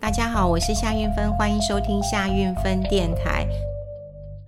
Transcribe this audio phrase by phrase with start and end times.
[0.00, 3.46] 大家好，我是夏运芬，欢迎收听夏运芬电台。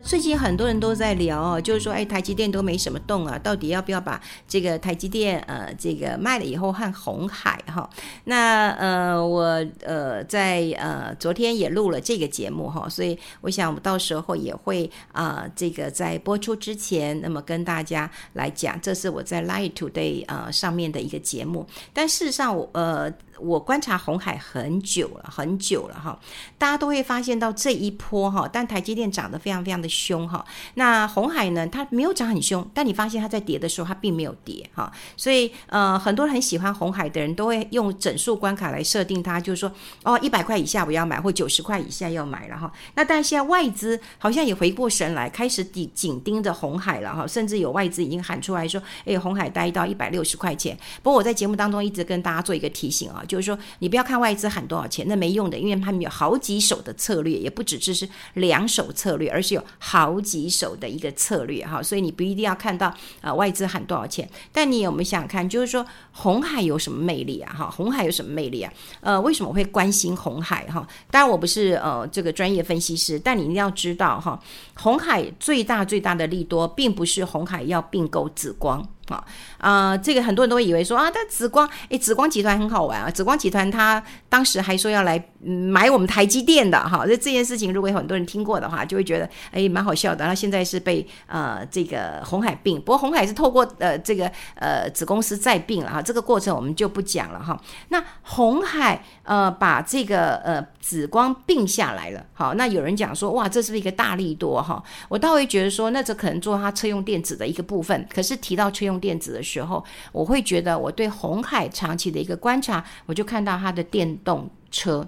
[0.02, 7.88] 最近很多人都在聊哦，就是说，哎，台积电都没什么动啊，到底要不要把这个台积电呃这个卖了以后和红海哈？
[8.24, 21.66] 那呃我呃在呃昨天也录了这个节目哈，所以我想我到时候也会啊、这个在播出之前，那么跟大家来讲，这是我在 Light Today 呃上面的一个节目。
[21.92, 23.12] 但事实上我呃。
[23.42, 26.18] 我观察红海很久了，很久了哈，
[26.56, 30.44] 大家都会发现到这一波哈，但台积电涨得非常非常的凶哈。
[30.74, 34.90] 那红海呢，它没有涨很凶，但你发现它在跌的时候，它并没有跌哈。
[35.16, 39.70] 所以呃，很多人很喜欢红海的人都会用整数关卡来设定它，就是说
[40.04, 42.72] 哦，一百块以下我要买，或九十块以下要买了哈。
[42.94, 50.78] 那但现在外资好像也回过神来，开始紧紧盯着红海了哈，甚至有外资已经喊出来说，哎，红海待到一百六十块钱。
[51.02, 53.24] 不过我在节目当中一直跟大家做一个提醒啊。
[53.32, 61.82] 就是说，你不要看外资喊多少钱，那没用的，因为他们有好几手的策略，也不只是是两手策略，而是有好几手的一个策略哈。
[61.82, 67.54] 所以你不一定要看到啊、呃、外资喊多少钱，但你有没有想看，就是说红海有什么魅力啊？
[67.56, 68.70] 哈，红海有什么魅力啊？
[69.00, 70.86] 呃，为什么会关心红海哈？
[71.10, 74.38] 当然我不是呃这个专业分析师，但你一定要知道哈，
[74.74, 78.86] 红海最大最大的利多，并不是红海要并购紫光。
[79.08, 79.24] 啊
[79.58, 83.10] 啊、这个很多人都以为说啊，但紫光，诶，紫光集团很好玩啊。
[83.10, 90.24] 紫光集团他当时还说要来买我们台积电的哈，这这件事情如果有很多人听过的话，就会觉得诶蛮好笑的。
[90.24, 97.60] 然后现在是被呃这个红海并，不过红海是透过呃这个呃子公司再并了哈，这个过程我们就不讲了哈。
[97.88, 104.82] 那红海呃把这个呃紫光并下来了，好，那有人讲说哇，这是不是一个大利多哈？
[105.08, 108.91] 我倒会觉得说，那这可能做它车用电子的一个部分，可是提到车用。
[108.92, 115.06] 用电子的时候，我会觉得我对红海长期的一个观察，我就看到它的电动车。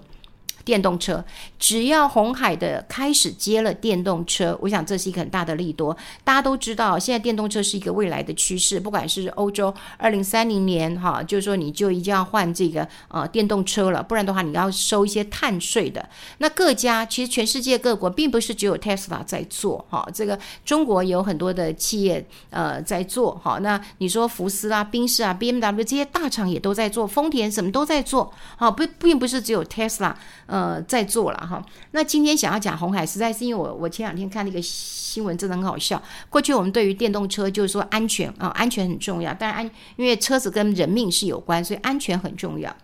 [0.63, 1.23] 电动车，
[1.59, 5.95] 只要红海的开始接了电动车，我想这是一个很大的利多。
[6.23, 16.09] 大家都知道，现在电动车是一个未来的趋势，不管是欧洲二零三零年哈，就是说你就一定要换这个呃电动车了，不然的话你要收一些碳税的。
[16.39, 23.59] 那各家其实全世界各国并不是只有 Tesla 在做哈，这个中国有很多的企业呃在做哈。
[23.61, 30.15] 那你说福斯啊、宾士啊、BMW 这些大厂也都在做，丰田什么都在做，好不并不是只有 Tesla。
[30.47, 31.63] 呃，在做了哈。
[31.91, 36.01] 那今天想要讲红海，实在是因为我我前两天看那个新闻，真的很好笑。
[36.29, 39.33] 过去我们对于电动车就是说安全啊，安全很重要。
[39.33, 42.75] 但安因为车子跟人命是有关，所以安全很重要。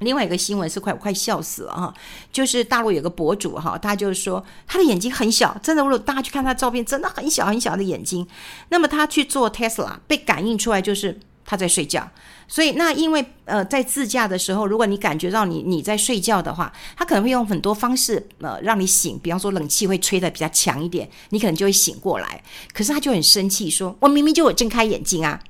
[0.00, 1.94] 另外一个新闻是快快笑死了哈，
[2.32, 8.26] 就是大陆有个博主哈，他就是说他的眼睛很小，真的，如果大家去看他照片，真的很小很小的眼睛。
[8.68, 11.20] 那么他去做 Tesla，被感应出来就是。
[11.50, 12.08] 他在睡觉，
[12.46, 22.40] 所以那因为呃，在自驾的时候，如果你感觉到你你在睡觉的话，他可能会用很多方式呃让你醒，比方说冷气会吹得比较强一点，你可能就会醒过来。
[22.72, 25.40] 可是他就很生气，说：“我明明就有睁开眼睛啊！”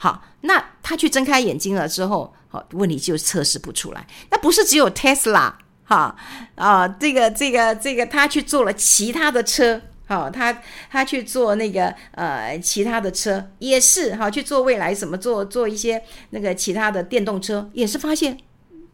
[0.00, 4.06] 好，那他去睁开眼睛了之后，好，问题就测试不出来。
[4.30, 5.52] 那不是只有 Tesla
[5.84, 6.16] 哈
[6.54, 9.82] 啊，这个这个这个，他去做了其他的车。
[10.08, 18.38] 好，他他去做那个呃其他的车也是哈，去做未来什么做做一些那个其他的电动车也是发现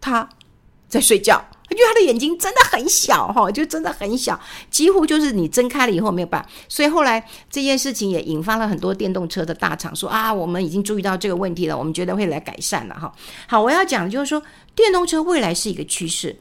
[0.01, 0.29] 他
[0.89, 4.39] 在睡觉，因为他的眼睛真的很小哈，就真的很小，
[4.71, 6.49] 几乎就是你睁开了以后没有办法。
[6.69, 13.13] 所以后来这件事情也引发了很多电动车的大厂说啊，我们已经注意到这个问题了，我们觉得会来改善了哈。
[13.47, 14.43] 好，我要讲的就是说
[14.75, 16.37] 电动车未来是一个趋势。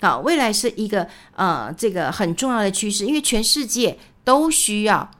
[0.00, 5.10] 好，未来是一个呃，这个很重要的趋势，因为全世界都需要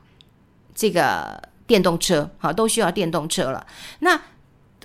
[0.73, 3.65] 这个电动车，好，都需要电动车了。
[3.99, 4.21] 那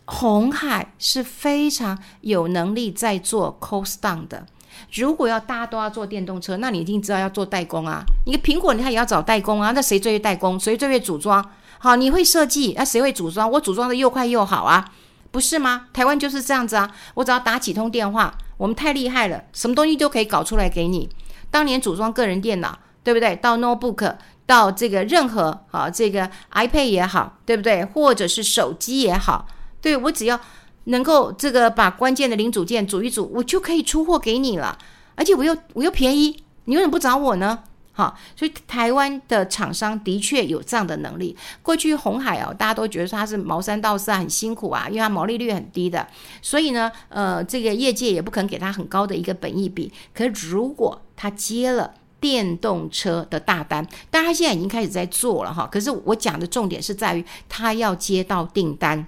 [0.06, 4.44] 红海是非常有能力在做 cost down 的。
[4.92, 8.02] 如果要大家都要做电动车，那你一定知道要做代工啊。
[8.26, 9.70] 你个苹果，你看也要找代工啊。
[9.70, 10.58] 那谁最会代工？
[10.58, 11.48] 谁最会组装？
[11.78, 13.48] 好，你会设计，那谁会组装？
[13.48, 14.92] 我组装的又快又好啊，
[15.30, 15.86] 不是吗？
[15.92, 16.90] 台湾就是这样子啊。
[17.14, 18.36] 我只要打几通电话。
[18.56, 21.08] 我们太厉害了，什么东西都可以搞出来给你。
[21.50, 23.36] 当年组装个人电脑，对不对？
[23.36, 24.16] 到 notebook，
[24.46, 27.84] 到这个任何啊，这个 iPad 也好，对不对？
[27.84, 29.46] 或者是手机也好，
[29.80, 30.40] 对，我只要
[30.84, 34.76] 能够这个把关键的零组件组一组，我就可以出货给你了。
[35.14, 37.60] 而且我又我又便宜，你为什么不找我呢？
[37.96, 41.36] 好，所以台湾的厂商的确有这样的能力。
[41.62, 46.04] 过去红海哦，大家都觉得说他是毛三到四啊，很辛苦啊，因为他毛利率很低的，
[46.42, 49.92] 所以呢，呃，这个业界也不肯给他很高的一个本益比。
[50.12, 55.68] 可是如果他接了电动车的大单，但他现在已经开始在做了哈。
[55.70, 59.06] 可是我讲的重点是在于他要接到订单。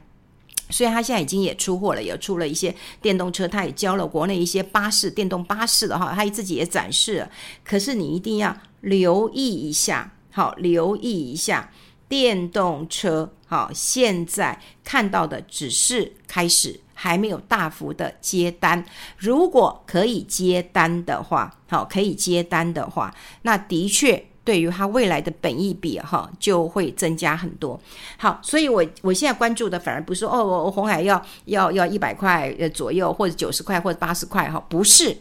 [0.69, 7.31] 所以他现在已经也出货了，也出了一些电动车，他也教了国内一些巴士电动巴士的哈，他自己也展示了。
[7.63, 8.53] 可是你一定要
[8.87, 11.69] 留意一下，好，留意一下
[12.09, 18.85] 电动车，好，现在看到的只是开始，还没有大幅的接单。
[19.19, 23.13] 如果可以接单的话，好，可以接单的话，
[23.43, 24.25] 那的确。
[24.47, 27.77] 对于它未来的本益比哈，就会增加很多。
[28.17, 35.19] 好，所以我我现在关注的反而不是哦，我红海要要要一百块左右，或者九十块或者八十块哈，不是，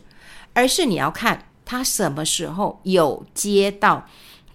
[0.54, 4.06] 而是你要看他什么时候有接到。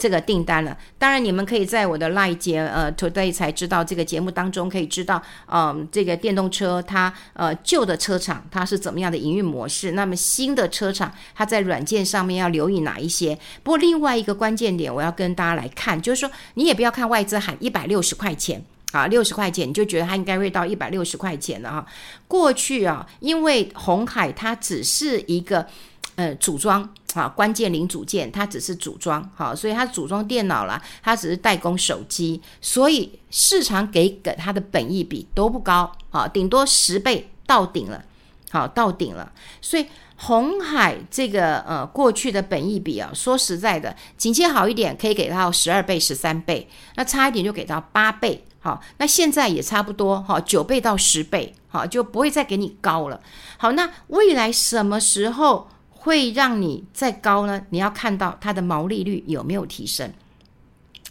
[0.01, 5.21] 这个订单了，当然你们可以在我的 LINE 节呃 Today 才知道这个节目当中可以知道，
[5.53, 13.39] 嗯、这个电动车它呃旧的车厂它是怎么样的营运模式，那么新的车厂它在软件上面要留意哪一些？
[13.63, 21.87] 不过另外一个关键点我要跟大家来看，就是说你也不要看外资喊一百六十块钱啊，六十块钱你就觉得它应该会到一百六十块钱了哈。
[22.27, 25.67] 过去啊，因为红海它只是一个
[26.15, 26.89] 呃组装。
[27.15, 38.05] 啊，关键零组件它只是组装，好，所以它组装电脑啦，它只是代工手机，所以市场给给它的本益比都不高，好，顶多十倍到顶了，
[38.51, 39.33] 好，到顶了。
[39.61, 39.87] 所以
[40.17, 53.21] 红海这个呃过去的本益比啊，说实在的，景气好一点可以给到十二倍、十三倍，那差一点就给到八倍，好，那现在也差不多，好，九倍到十倍，好，就不会再给你高了。
[53.57, 55.69] 好，那未来什么时候
[56.03, 57.63] 会让你再高呢？
[57.69, 60.11] 你要看到它的毛利率有没有提升。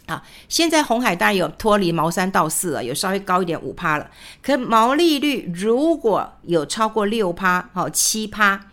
[0.06, 4.10] 啊，现在红海当然有脱离毛三到四了，有稍微高一点五趴了。
[4.42, 8.66] 可毛利率如果有超过六趴，好七趴，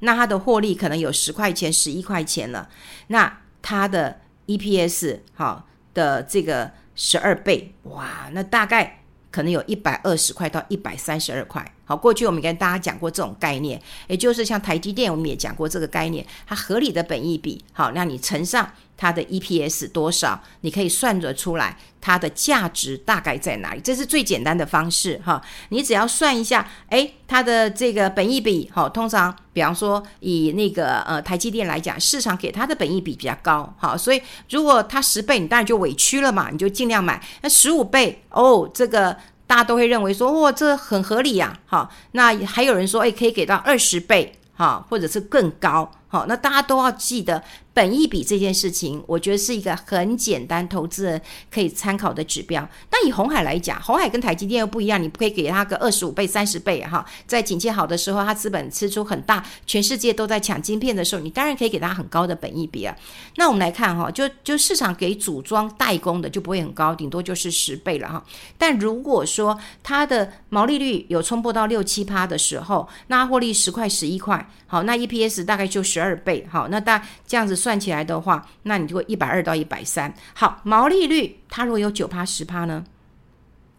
[0.00, 2.68] 那它的获利可能有十块钱、十一块钱了。
[3.06, 8.98] 那它的 EPS 好的这个十二倍，哇，那大概。
[9.32, 11.74] 可能有一百二十块到一百三十二块。
[11.84, 18.70] 好，过去我们跟大家讲过这种概念，也就是像台积电，我们也讲过这个概念，它合理的本益比，好，那你乘上。
[18.94, 20.40] 它的 EPS 多少？
[20.60, 23.80] 你可以算得出来，它的价值大概在哪里？
[23.80, 25.42] 这是最简单的方式哈。
[25.70, 37.20] 你只要算一下，诶，它的这个本益比，好，通常比方说以那个呃台积电来讲，市场给它的本益比比较高，好，所以如果它十倍，你当然就委屈了嘛，你就尽量买。
[37.40, 39.16] 那十五倍，哦，这个
[39.52, 47.42] 大家都会认为说，哇，这很合理呀，好，那还有人说，哎，可以给到二十倍，好，或者是更高，好，那大家都要记得。
[47.74, 51.18] 本益比这件事情，我觉得是一个很简单，投资人
[51.50, 52.68] 可以参考的指标。
[52.90, 57.02] 但以红海来讲，红海跟台积电又不一样，你不可以给他个二十五倍、三十倍哈。
[57.26, 62.94] 在景气好的时候，它资本支出很大，全世界都在抢晶片的时候，你当然可以给他很高的本益比啊。
[63.36, 68.22] 那我们来看哈，就就市场给组装代工的就不会很高，顶多就是十倍了哈。
[68.58, 77.56] 但如果说它的毛利率有冲破到六七趴的时候，那获利十块、十一块，好，那 EPS 大概就十二倍，好，那大这样子。
[77.56, 80.12] 算起来的话，那你就会一百二到一百三。
[80.34, 82.84] 好，毛利率它如果有九趴十趴呢？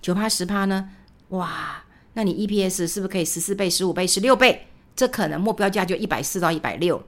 [0.01, 0.89] 九趴十趴呢？
[1.29, 1.83] 哇，
[2.13, 4.67] 那你 EPS 是不是可以十四倍、十五倍、十六倍？
[4.95, 7.03] 这可能目标价就一百四到一百六。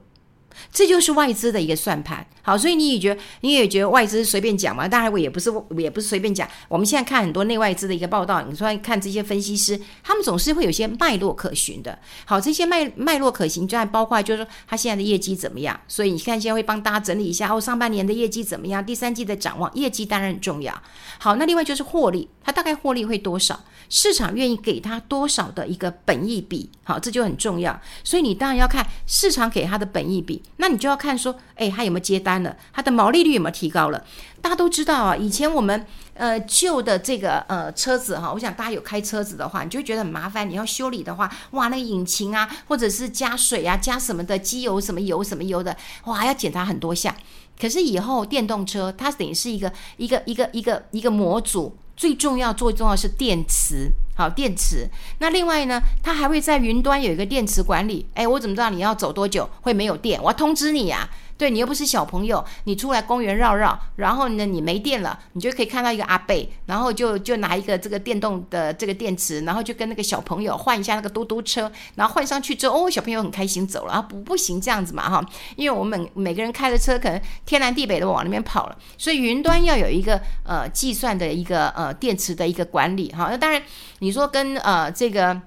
[0.72, 4.86] 这就是外资的一个算盘，好，所以你也觉得你也觉得外资随便讲嘛？
[4.86, 6.48] 当然我也不是我，也不是随便讲。
[6.68, 11.98] 我们现在看很多内外资的一个报道，你说看这些分析师，他们总是会有些脉络可循的。
[12.24, 15.78] 好，这些脉脉络可循，就还包括就是说他现在的业绩怎么样。
[15.88, 18.84] 所以你看，现在会帮大家整理一下哦，上半年的业绩怎么样？
[18.84, 20.74] 第三季的展望，业绩当然很重要。
[21.18, 23.58] 好，那另外就是获利，它大概获利会多少？
[23.88, 26.70] 市场愿意给他多少的一个本益比？
[26.84, 27.80] 好，这就很重要。
[28.04, 30.40] 所以你当然要看市场给他的本益比。
[30.58, 32.56] 那你就要看说，哎，他有没有接单了？
[32.72, 34.04] 他的毛利率有没有提高了？
[34.40, 35.84] 大家都知道啊，以前我们
[36.14, 40.48] 呃旧的这个呃车子哈，我想大家有开车子的话，你就觉得很麻烦。
[40.48, 47.12] 你要修理的话，哇，那个引擎啊，或者是加水啊，加什么的机油什么油什么油的，哇，要检查很多项。
[47.60, 51.76] 可是以后电动车，它等于是一个一个一个一个一个模组。
[51.96, 54.88] 最重要、最重要是电池，好，电池。
[55.18, 58.06] 那另外呢，它还会在云端有一个电池管理。
[58.14, 60.22] 哎，我怎么知道你要走多久会没有电？
[60.22, 61.08] 我要通知你呀。
[61.38, 75.24] 对，你又不是小朋友，你出来公园绕绕，然后呢，你没电了，你就可以看到一个阿贝，然后就就拿一个这个电动的这个电池，然后就跟那个小朋友换一下那个嘟嘟车，然后换上去之后，哦，小朋友很开心走了啊，不不行这样子嘛哈，
[75.56, 83.62] 因为我们每每个人开的车可能天南地北的往那边跑了，所以云端要有一个呃计算的一个呃电池的一个管理哈，那当然
[83.98, 85.40] 你说跟呃这个。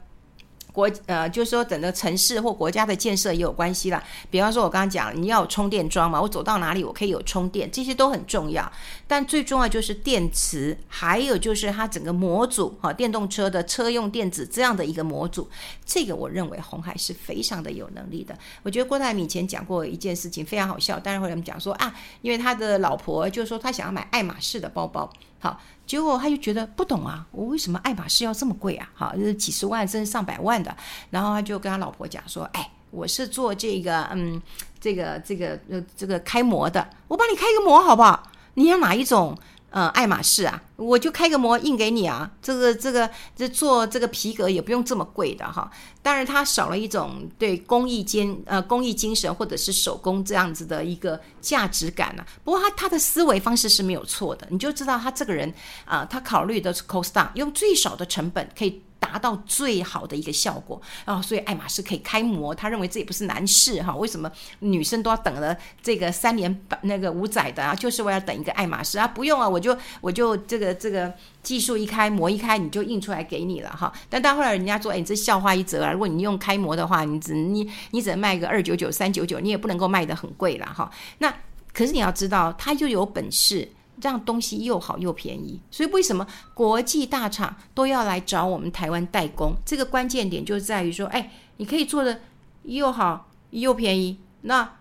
[0.79, 4.01] 国呃，就是说整个城市或国家的建设也有关系啦。
[4.31, 8.71] 比方说，我刚刚讲你要有充电桩嘛，我走到哪里我可以有充电，这些都很重要。
[9.05, 15.49] 但最重要就是电池，还有就是它整个模组哈，电动车的车用电子这样的一个模组，
[15.85, 18.33] 这个我认为红海是非常的有能力的。
[18.63, 25.11] 我觉得郭台铭以前讲过一件事情非常好笑，当然会有人讲说啊，因为他的老婆就是说他想要买爱马仕的包包。
[25.39, 28.89] 好，结果他就觉得不懂啊，我为什么爱马仕要这么贵啊？
[28.93, 30.75] 好，就是几十万甚至上百万的。
[31.09, 34.41] 然后他就跟他老婆讲说：“哎，我是做这个，嗯，
[34.79, 38.23] 这个这个呃这个开模的，我帮你开个模好不好？
[38.55, 39.37] 你要哪一种？”
[39.71, 42.29] 呃，爱马仕啊，我就开个模印给你啊。
[42.41, 45.69] 这个这个这做这个皮革也不用这么贵的哈。
[46.01, 52.41] 当然，它少了一种对工艺精呃工艺精神或者是手工这样子的一个价值感呢、啊。
[52.43, 55.53] 不过他他的思维方式是没有错的，你就知道他这个人
[55.85, 58.81] 啊、他考虑的是 cost down，用最少的成本可以。
[58.99, 63.95] 达到最好的一个效果啊，所以爱马仕可以开模，他认为这也不是难事哈。
[63.95, 64.29] 为什么
[64.59, 67.73] 女生都要等了这个三年半那个五载的啊？
[67.73, 69.07] 就是为了等一个爱马仕啊？
[69.07, 73.91] 不用啊，我就我就这个这个技术一开模一开，你就印出来给你了哈。
[74.09, 75.91] 但到后来人家说，哎，你这笑话一折啊。
[75.91, 80.91] 如果你用开模的话，你只你你只能卖个二九九三九九，你也不能够卖得很贵了哈。
[81.19, 81.33] 那
[81.73, 83.71] 可是你要知道，他就有本事。
[84.01, 89.53] 让东西又好又便宜，所以为什么国际大厂都要来找我们台湾代工？
[89.65, 92.21] 这个关键点就在于说，哎，你可以做的
[92.63, 94.73] 又好又便宜，那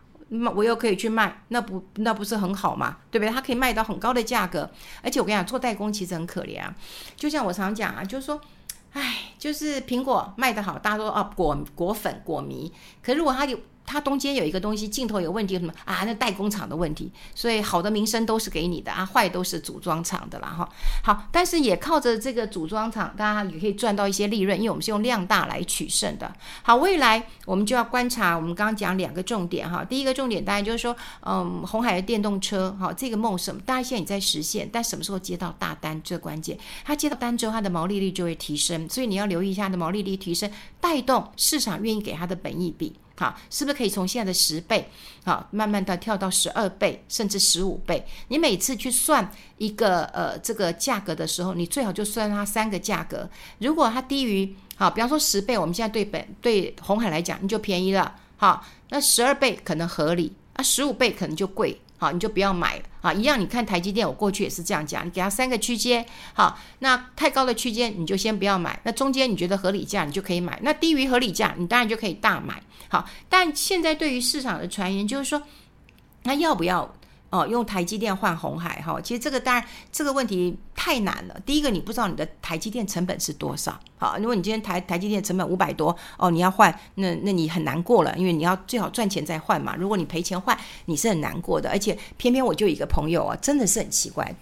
[0.55, 2.99] 我又可以去卖，那不那不是很好吗？
[3.11, 3.33] 对不对？
[3.33, 4.71] 它可以卖到很高的价格，
[5.03, 6.75] 而且我跟你讲，做代工其实很可怜啊。
[7.17, 8.41] 就像我常讲啊，就是说，
[8.93, 12.73] 哎，就是苹果卖得好，大家都啊果果粉果迷，
[13.03, 13.59] 可是如果它有。
[13.89, 16.05] 它中间有一个东西，镜头有问题什么啊？
[16.05, 20.69] 那代工厂的问题，所以好的名声都是给你的啊，坏都是组装厂的啦哈。
[21.03, 26.31] 好，但是也靠着这个组装厂，大家也可以赚到一些利润，因为我们是用量大来取胜的。
[26.63, 29.83] 好，未来我们就要观察，我们刚刚讲两个重点哈。
[29.83, 36.59] 第一个重点当然就是说，嗯，红海的电动车哈，这个梦什么，大家现在也在实现，但什么时候接到大单，这关键。
[36.85, 42.95] 它接到单之后，它的毛利率就会提升，所以你要留意一下它的毛利率提升，带动市场愿意给它的本益比。
[43.19, 44.89] 好，是不是可以从现在的十倍，
[45.25, 48.07] 好，慢慢的跳到十二倍，甚至十五倍？
[48.29, 53.29] 你每次去算一个呃这个价格的时候，你最好就算它三个价格。
[53.59, 58.15] 如果它低于，好，比方说十倍，我们现在对本对红海来讲，你就便宜了。
[58.37, 61.81] 好，那十二倍可能合理，啊，十五倍可能就贵。
[61.99, 63.13] 好，你就不要买了啊！
[63.13, 72.63] 一样，你看台积电，我过去也是这样讲，你给它三个区间，好，那太高的区间你就先不要买，那中间你觉得合理价，你就可以买，那低于合理价，你当然就可以大买。
[72.89, 75.43] 好，但现在对于市场的传言就是说，
[76.23, 76.95] 那要不要？
[77.31, 81.37] 哦，用台积电换红海哈，其实这个当然这个问题太难了。
[81.45, 83.79] 第一个，你不知道你的台积电成本是多少。
[83.99, 89.77] 好，如果你今天台台积电成本五百多，哦，你要换，那那你很难过了，因为你要最好赚钱再换嘛。
[89.77, 90.57] 如果你赔钱换，
[90.87, 91.69] 你是很难过的。
[91.69, 94.35] 而且偏偏我就有一个朋友啊，真的是很奇怪，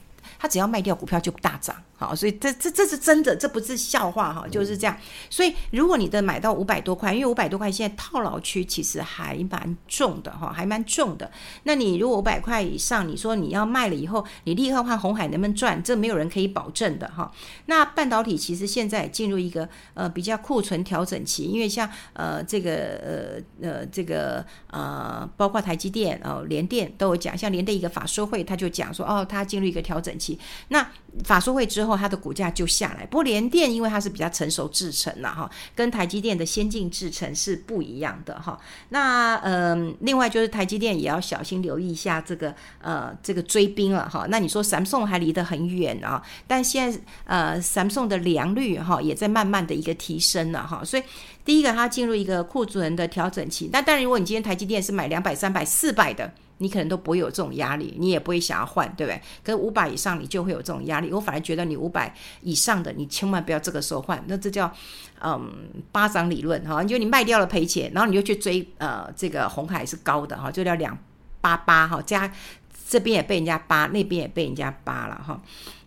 [0.46, 1.74] 只要卖掉股票就大涨。
[1.98, 4.94] 好，所以这这这是真的，这不是笑话哈，就是这样。
[5.30, 11.30] 所以如果你的买到五百多块，因为五百多块现在套牢区其实还蛮重的哈，还蛮重的。
[11.62, 15.82] 那你如果五百块以上，你说你要卖了以后，你立刻换红海能不能赚？
[15.82, 17.32] 这没有人可以保证的哈。
[17.64, 30.36] 那半导体其实现在进入一个呃比较库存调整期，因为像呃这个呃呃这个呃包括台积电哦联电都有讲，像联电一个法说会他就讲说哦，它进入一个调整期。
[30.69, 30.87] 那
[31.25, 33.07] 法说会之后，它的股价就下来。
[33.07, 38.59] 不过联电因为它是比较成熟制程了哈，跟台积电的先进制程是不一样的哈。
[38.90, 44.26] 那嗯、另外就是台积电也要小心留意一下这个呃这个追兵了哈。
[44.28, 50.85] 那你说 Samsung 还离得很远啊，但现在呃 Samsung 的良率哈也在慢慢的一个提升了哈。
[50.85, 51.02] 所以
[51.45, 53.71] 第一个它进入一个库存的调整期。
[53.73, 56.31] 那当然，如果你今天台积电是买两百、三百、四百的。
[56.58, 59.20] 你可能都不会有这种压力，你也不会想要换，对不对？
[59.44, 61.12] 可是五百以上，你就会有这种压力。
[61.12, 64.72] 我反而觉得你五百以上的，你千万不要这个时候换，那这叫
[65.20, 65.50] 嗯
[65.92, 66.82] 巴掌理论哈。
[66.82, 70.96] 就你卖掉了赔钱，然后你就去追呃这个红海是高的哈，就要两
[71.40, 72.32] 八八哈，加
[72.88, 75.40] 这边也被人家扒，那边也被人家扒了哈。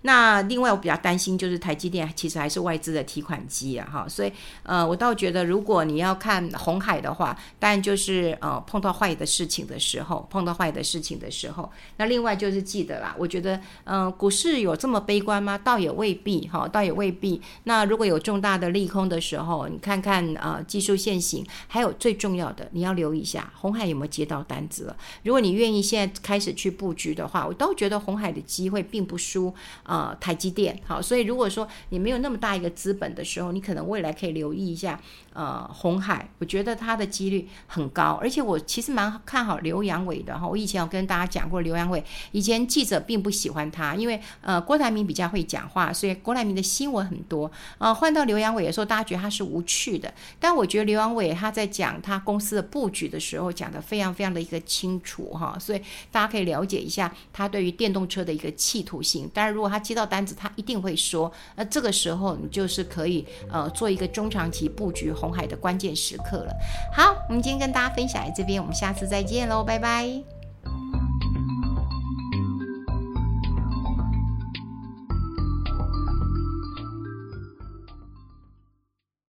[0.03, 4.31] 那另外我比较担心就是台积电其实还是外资的提款机啊哈，所以
[4.63, 15.57] 呃我倒觉得如果你要看红海的话，当然就是呃碰到坏的事情的时候，碰到坏的事情的时候，那另外就是记得啦，我觉得呃股市有这么悲观吗？
[15.57, 17.41] 倒也未必哈，倒也未必。
[17.65, 24.95] 那如果有重大的利空的时候，你看看呃技术线型，还有最重要的你要留意一下红海有没有接到单子了。
[25.23, 29.53] 如果你愿意现在开始去布局的话，我倒觉得红海的机会并不输。
[29.89, 30.79] 呃台积电。
[30.85, 35.01] 好，所以如果说你没有那么大一个资本的时候，你可能未来可以留意一下
[35.33, 40.47] 呃红海，我觉得它的几率很高，而且我其实蛮看好刘扬伟的哈。
[40.47, 47.51] 我以前有跟大家讲过刘扬伟，以前记者并不喜欢他，因为呃郭台铭比较会讲话，所以郭台铭的新闻很多。
[47.79, 55.81] 呃，换到刘扬伟的时候，大家觉得他是无趣的，但我觉得刘扬伟他在讲他公司的布局的时候，讲的非常非常的一个清楚哈，所以
[56.11, 59.29] 大家可以了解一下他对于电动车的一个企图性。
[59.33, 66.53] 当然，如果他接到单子，他一定会说，那这个时候你就是可以呃做一个中长期布局红海的关键时刻了。
[66.93, 70.21] 好，我们今天跟大家分享在这边，我们下次再见喽，拜拜。